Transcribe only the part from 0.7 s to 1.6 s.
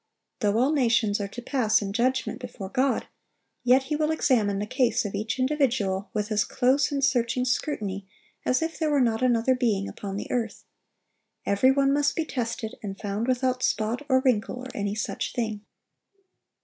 nations are to